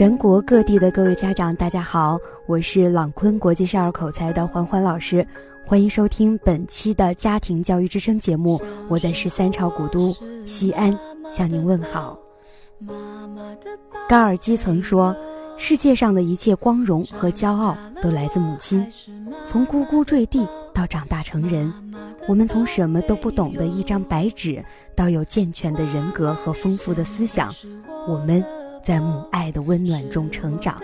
[0.00, 5.26] 全国各地的各位家长，大家好，我是朗坤国际少儿口才的环环老师，
[5.66, 8.58] 欢迎收听本期的家庭教育之声节目。
[8.88, 10.16] 我在十三朝古都
[10.46, 10.98] 西安
[11.30, 12.18] 向您问好。
[14.08, 15.14] 高尔基曾说
[15.58, 18.90] ：“世界上的一切光荣和骄傲都来自母亲。
[19.44, 21.70] 从呱呱坠地到长大成人，
[22.26, 24.64] 我们从什么都不懂的一张白纸，
[24.96, 27.54] 到有健全的人格和丰富的思想，
[28.08, 28.42] 我们。”
[28.82, 30.80] 在母爱的温暖中成长，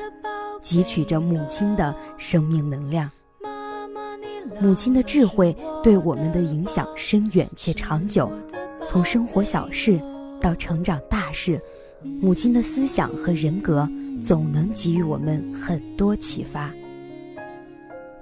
[0.62, 3.10] 汲取着母亲的生命能量。
[4.60, 8.30] 母亲的智慧对我们的影响深远且长久，
[8.86, 10.00] 从生活小事
[10.40, 11.60] 到成长大事，
[12.22, 13.88] 母亲的思想和人格
[14.22, 16.72] 总能给予我们很多启发。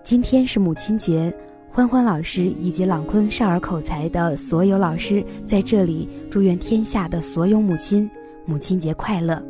[0.02, 1.32] 今天是母亲节，
[1.70, 8.10] 欢欢老师以及朗坤少儿口才的所有老师在这里祝愿天下的所有母亲
[8.44, 9.40] 母亲节快乐。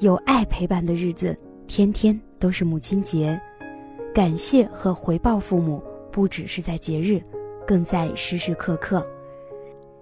[0.00, 3.38] 有爱陪伴的日子，天天都是母亲节。
[4.14, 5.82] 感谢和回报父母，
[6.12, 7.20] 不只是在节日，
[7.66, 9.04] 更在时时刻刻。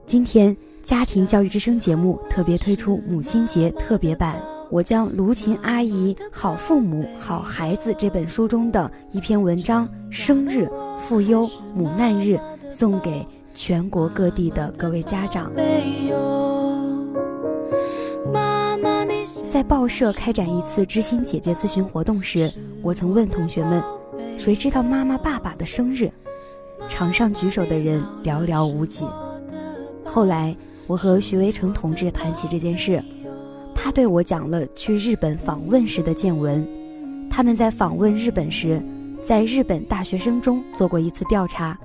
[0.05, 4.39] 今天家庭教育之声节目特别推出母亲节特别版，
[4.71, 12.35] 我将卢琴阿姨《好父母好孩子》这本书中的一篇文章《生日父忧母难日》
[12.71, 15.51] 送给全国各地的各位家长。
[19.49, 22.53] 在报社开展一次知心姐姐咨询活动时，
[22.83, 23.83] 我曾问同学们
[24.37, 26.11] ：“谁知道妈妈、爸爸的生日？”
[26.91, 29.07] 场上举手的人寥寥无几。
[30.05, 30.55] 后来，
[30.87, 33.03] 我和徐维成同志谈起这件事，
[33.75, 36.67] 他对我讲了去日本访问时的见闻。
[37.31, 38.83] 他们在访问日本时，
[39.23, 41.79] 在日本大学生中做过一次调查，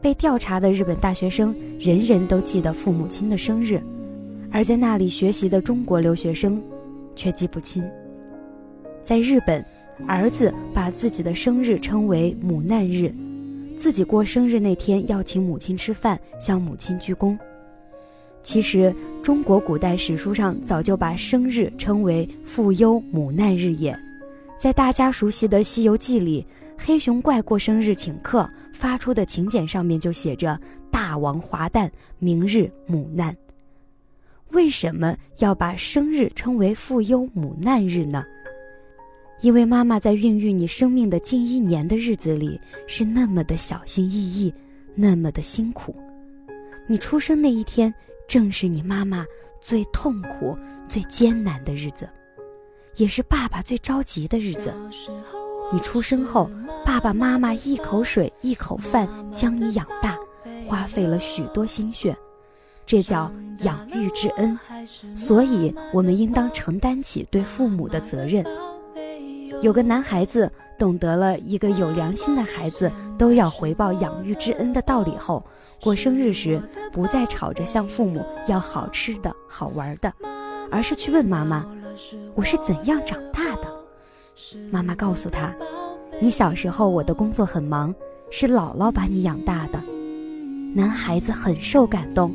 [0.00, 3.82] 被调查的日本大学生人人都记得父母亲的生日，
[4.52, 6.62] 而在那里学习的中国留学生。
[7.14, 7.84] 却记不清。
[9.02, 9.64] 在日本，
[10.06, 13.14] 儿子把自己的生日称为母难日，
[13.76, 17.36] 自己过生日那天要请母亲吃饭，向母亲鞠躬。
[18.42, 23.98] 其实，中国古代史书上早就把生日称为父忧母难日也。
[24.58, 26.46] 在大家熟悉的《西游记》里，
[26.76, 30.58] 黑熊怪过生日请客发出的请柬上面就写着
[30.90, 33.34] “大王华诞，明日母难”。
[34.50, 38.24] 为什么要把生日称为父忧母难日呢？
[39.40, 44.54] 因为妈妈在孕育你生命的近一年的日子里是那么的小心翼翼，
[44.94, 45.94] 那么的辛苦。
[46.86, 47.92] 你出生那一天
[48.28, 49.26] 正是你妈妈
[49.60, 50.56] 最痛苦、
[50.88, 52.08] 最艰难的日子，
[52.96, 54.72] 也是爸爸最着急的日子。
[55.72, 56.48] 你出生后，
[56.84, 60.16] 爸爸妈妈一口水一口饭将你养大，
[60.64, 62.16] 花费了许多心血。
[62.86, 63.30] 这叫
[63.60, 64.58] 养育之恩，
[65.14, 68.44] 所以我们应当承担起对父母的责任。
[69.62, 75.42] 有个男孩子懂得了一个有良心的孩子都要回报养育之恩的道理后，
[75.80, 76.60] 过生日时
[76.92, 80.12] 不再吵着向父母要好吃的好玩的，
[80.70, 81.64] 而是去问妈妈
[82.34, 83.72] ：“我是怎样长大的？”
[84.70, 85.54] 妈妈告诉他
[86.20, 87.94] ：“你小时候我的工作很忙，
[88.30, 89.80] 是姥姥把你养大的。”
[90.74, 92.34] 男孩子很受感动。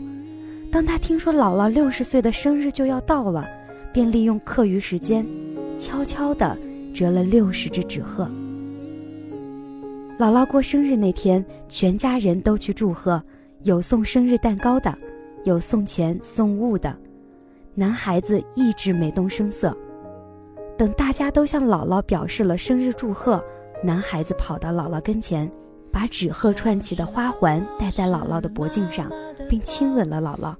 [0.71, 3.47] 当他听说姥姥六十岁的生日就要到了，
[3.91, 5.25] 便利用课余时间，
[5.77, 6.57] 悄悄地
[6.93, 8.29] 折了六十只纸鹤。
[10.19, 13.21] 姥姥过生日那天，全家人都去祝贺，
[13.63, 14.95] 有送生日蛋糕的，
[15.43, 16.95] 有送钱送物的。
[17.73, 19.75] 男孩子一直没动声色。
[20.77, 23.43] 等大家都向姥姥表示了生日祝贺，
[23.83, 25.49] 男孩子跑到姥姥跟前。
[25.91, 29.11] 把纸鹤串起的花环戴在姥姥的脖颈上，
[29.47, 30.55] 并亲吻了姥姥。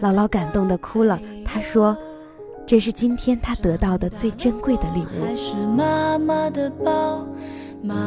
[0.00, 1.18] 姥姥感动的哭了。
[1.44, 1.96] 她说
[2.66, 5.26] ：“这是今天她得到的最珍贵的礼物。”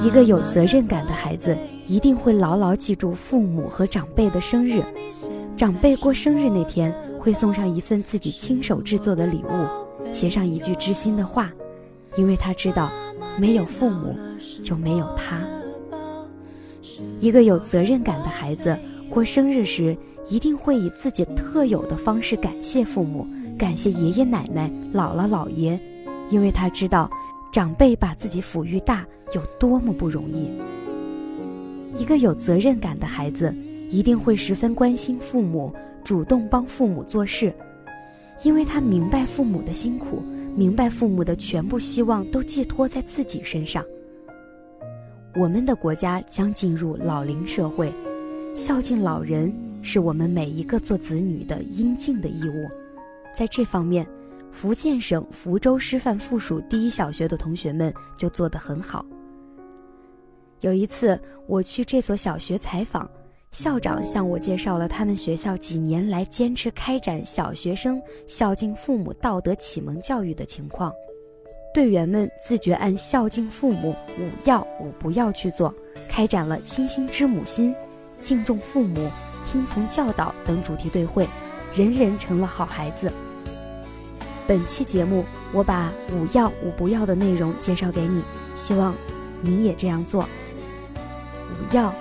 [0.04, 1.58] 一个有责任感的孩子
[1.88, 4.84] 一定会牢牢记住父母和长辈的生日。
[5.56, 11.54] 长辈过生日那天会送上一份自己亲手制作的礼物，写上一句知心的话，
[12.16, 12.92] 因为他知道，
[13.38, 14.14] 没有父母
[14.64, 15.40] 就没有他。
[17.22, 18.76] 一个有责任感的孩子
[19.08, 19.96] 过生日时，
[20.28, 23.28] 一定会以自己特有的方式感谢父母，
[23.60, 25.80] 感谢爷爷奶奶、姥姥姥爷，
[26.30, 27.10] 因为他知道
[27.54, 30.50] 长辈把自己抚育大有多么不容易。
[31.96, 33.56] 一个有责任感的孩子
[33.92, 35.72] 一定会十分关心父母，
[36.04, 37.54] 主动帮父母做事，
[38.42, 40.24] 因为他明白父母的辛苦，
[40.56, 43.86] 明白父母的全部希望都寄托在自己身上。
[45.34, 47.94] 我们的国家将进入老龄社会，
[48.54, 52.70] 孝敬老人是我们每一个做子女的应尽的义务。
[53.34, 54.06] 在这方面，
[54.52, 59.06] 福建省福州师范附属第一小学的同学们就做得很好。
[60.60, 61.18] 有一次，
[61.48, 63.10] 我去这所小学采访，
[63.54, 70.92] 校长向我介绍了他们学校几年来坚持开展小学生孝敬父母道德启蒙教育的情况。
[71.74, 75.74] 队员们自觉按孝敬父母五要五不要去做，
[76.10, 77.74] 开展了星星知母心、
[78.22, 79.10] 敬重父母、
[79.46, 81.26] 听从教导等主题对会，
[81.74, 83.12] 人人成了好孩子。
[84.46, 85.24] 本期节目，
[85.54, 88.22] 我把五要五不要的内容介绍给你，
[88.54, 88.94] 希望
[89.42, 90.28] 你也这样做。
[90.94, 91.94] 五要：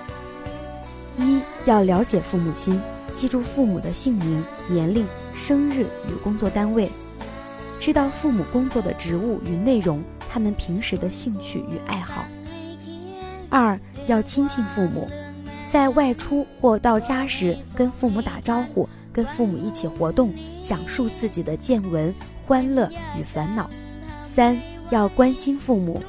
[1.17, 2.81] 一要了解父母亲，
[3.13, 6.91] 记住父母的姓名、年龄、生日与工作单位。
[7.81, 12.23] 知道父母工作的职务与内容，他们平时的兴趣与爱好。
[13.49, 15.09] 二要亲近父母，
[15.67, 20.31] 在外出或到家时跟父母打招呼，跟父母一起活动，
[20.63, 22.13] 讲述自己的见闻、
[22.45, 22.87] 欢乐
[23.19, 23.67] 与烦恼。
[24.21, 24.61] 三
[24.91, 25.99] 要关心父母，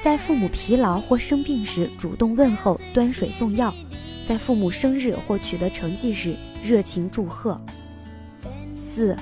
[0.00, 3.70] 在父母疲劳或生病时主动问候、端水送药，
[4.24, 6.34] 在父母生日或取得成绩时
[6.64, 7.60] 热情祝贺。
[8.74, 9.14] 四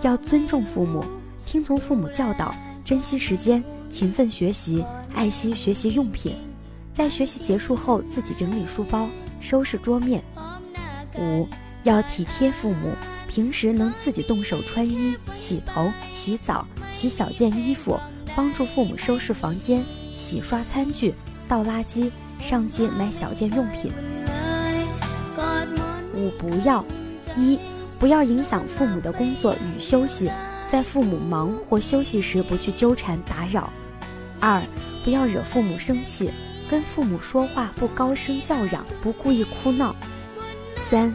[0.00, 1.04] 要尊重父母。
[1.52, 4.82] 听从父母教导，珍惜时间，勤奋学习，
[5.14, 6.34] 爱惜学习用品，
[6.94, 9.06] 在学习结束后自己整理书包，
[9.38, 10.24] 收拾桌面。
[11.18, 11.46] 五
[11.82, 12.94] 要体贴父母，
[13.28, 18.00] 平时能自己动手穿衣、洗头、洗澡、洗小件衣服，
[18.34, 19.84] 帮助父母收拾房间、
[20.16, 21.14] 洗刷餐具、
[21.46, 22.10] 倒垃圾，
[22.40, 23.92] 上街买小件用品。
[26.14, 26.82] 五不要：
[27.36, 27.58] 一
[27.98, 30.30] 不要影响父母的工作与休息。
[30.72, 33.64] 在父母忙或休息时，不去纠缠打扰；
[34.40, 34.62] 二，
[35.04, 36.30] 不要惹父母生气，
[36.70, 39.94] 跟父母说话不高声叫嚷，不故意哭闹；
[40.88, 41.14] 三，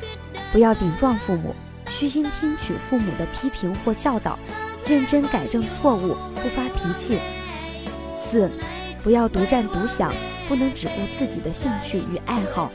[0.51, 1.55] 不要顶撞父母，
[1.89, 4.37] 虚心听取父母的批评或教导，
[4.85, 7.17] 认真改正错误，不发脾气；
[8.15, 8.51] 四，
[9.01, 10.13] 不要独占独享，
[10.47, 12.69] 不能只顾自己的兴趣与爱好，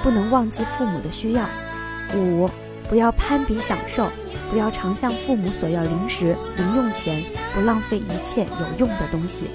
[0.00, 1.42] 不能忘记父母的需要；
[2.14, 2.48] 五，
[2.88, 4.08] 不要攀比享受。
[4.50, 7.22] 不要常向父母索要零食、零用钱，
[7.54, 9.46] 不浪费一切有用的东西。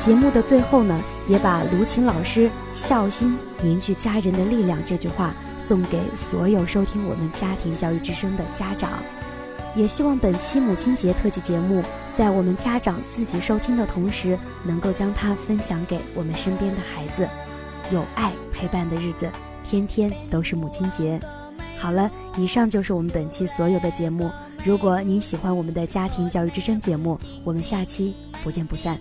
[0.00, 0.98] 节目的最后呢，
[1.28, 8.90] 也把卢琴老师“孝心凝聚家人的力量”这句话送给所有收听我们家庭教育之声的家长。
[9.74, 11.82] 也希望本期母亲节特辑节目，
[12.12, 17.28] 在我们家长自己收听的同时，能够将它分享给我们身边的孩子。
[17.90, 19.30] 有爱陪伴的日子，
[19.62, 21.20] 天天都是母亲节。
[21.76, 24.30] 好了，以上就是我们本期所有的节目。
[24.64, 28.96] 如果您喜欢我们的家庭教育之声节目，我们下期不见不散。